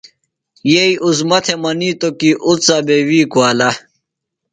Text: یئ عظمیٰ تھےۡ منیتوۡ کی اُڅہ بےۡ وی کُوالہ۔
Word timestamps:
یئ 0.71 0.91
عظمیٰ 1.05 1.39
تھےۡ 1.45 1.59
منیتوۡ 1.63 2.15
کی 2.19 2.31
اُڅہ 2.47 2.77
بےۡ 2.85 3.03
وی 3.07 3.21
کُوالہ۔ 3.33 3.69